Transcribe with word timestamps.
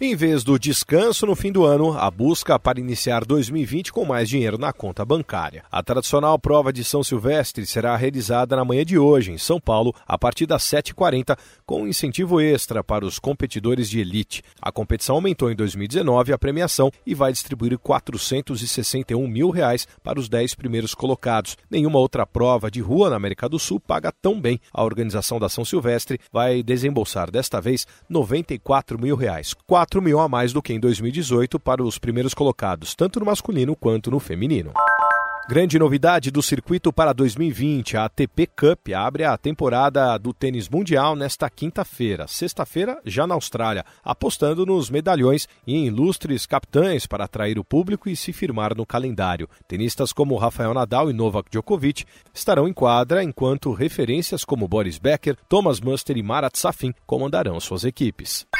Em 0.00 0.14
vez 0.14 0.44
do 0.44 0.56
descanso 0.60 1.26
no 1.26 1.34
fim 1.34 1.50
do 1.50 1.64
ano, 1.64 1.98
a 1.98 2.08
busca 2.08 2.56
para 2.56 2.78
iniciar 2.78 3.24
2020 3.24 3.92
com 3.92 4.04
mais 4.04 4.28
dinheiro 4.28 4.56
na 4.56 4.72
conta 4.72 5.04
bancária. 5.04 5.64
A 5.72 5.82
tradicional 5.82 6.38
prova 6.38 6.72
de 6.72 6.84
São 6.84 7.02
Silvestre 7.02 7.66
será 7.66 7.96
realizada 7.96 8.54
na 8.54 8.64
manhã 8.64 8.84
de 8.84 8.96
hoje, 8.96 9.32
em 9.32 9.38
São 9.38 9.58
Paulo, 9.58 9.92
a 10.06 10.16
partir 10.16 10.46
das 10.46 10.62
7h40, 10.62 11.36
com 11.66 11.82
um 11.82 11.88
incentivo 11.88 12.40
extra 12.40 12.84
para 12.84 13.04
os 13.04 13.18
competidores 13.18 13.90
de 13.90 13.98
elite. 13.98 14.40
A 14.62 14.70
competição 14.70 15.16
aumentou 15.16 15.50
em 15.50 15.56
2019 15.56 16.32
a 16.32 16.38
premiação 16.38 16.92
e 17.04 17.12
vai 17.12 17.32
distribuir 17.32 17.76
461 17.76 19.26
mil 19.26 19.50
reais 19.50 19.84
para 20.00 20.20
os 20.20 20.28
10 20.28 20.54
primeiros 20.54 20.94
colocados. 20.94 21.56
Nenhuma 21.68 21.98
outra 21.98 22.24
prova 22.24 22.70
de 22.70 22.80
rua 22.80 23.10
na 23.10 23.16
América 23.16 23.48
do 23.48 23.58
Sul 23.58 23.80
paga 23.80 24.12
tão 24.12 24.40
bem. 24.40 24.60
A 24.72 24.84
organização 24.84 25.40
da 25.40 25.48
São 25.48 25.64
Silvestre 25.64 26.20
vai 26.32 26.62
desembolsar 26.62 27.32
desta 27.32 27.60
vez 27.60 27.84
94 28.08 28.96
mil 28.96 29.16
reais. 29.16 29.56
4 29.88 30.02
mil 30.02 30.20
a 30.20 30.28
mais 30.28 30.52
do 30.52 30.60
que 30.60 30.74
em 30.74 30.78
2018 30.78 31.58
para 31.58 31.82
os 31.82 31.98
primeiros 31.98 32.34
colocados, 32.34 32.94
tanto 32.94 33.18
no 33.18 33.24
masculino 33.24 33.74
quanto 33.74 34.10
no 34.10 34.20
feminino. 34.20 34.74
Grande 35.48 35.78
novidade 35.78 36.30
do 36.30 36.42
circuito 36.42 36.92
para 36.92 37.14
2020, 37.14 37.96
a 37.96 38.04
ATP 38.04 38.48
Cup 38.48 38.88
abre 38.94 39.24
a 39.24 39.34
temporada 39.38 40.18
do 40.18 40.34
tênis 40.34 40.68
mundial 40.68 41.16
nesta 41.16 41.48
quinta-feira, 41.48 42.28
sexta-feira 42.28 43.00
já 43.02 43.26
na 43.26 43.32
Austrália, 43.32 43.82
apostando 44.04 44.66
nos 44.66 44.90
medalhões 44.90 45.48
e 45.66 45.74
em 45.74 45.86
ilustres 45.86 46.44
capitães 46.44 47.06
para 47.06 47.24
atrair 47.24 47.58
o 47.58 47.64
público 47.64 48.10
e 48.10 48.14
se 48.14 48.30
firmar 48.30 48.76
no 48.76 48.84
calendário. 48.84 49.48
Tenistas 49.66 50.12
como 50.12 50.36
Rafael 50.36 50.74
Nadal 50.74 51.08
e 51.08 51.14
Novak 51.14 51.48
Djokovic 51.50 52.04
estarão 52.34 52.68
em 52.68 52.74
quadra, 52.74 53.24
enquanto 53.24 53.72
referências 53.72 54.44
como 54.44 54.68
Boris 54.68 54.98
Becker, 54.98 55.34
Thomas 55.48 55.80
Muster 55.80 56.18
e 56.18 56.22
Marat 56.22 56.56
Safin 56.56 56.92
comandarão 57.06 57.58
suas 57.58 57.84
equipes. 57.84 58.46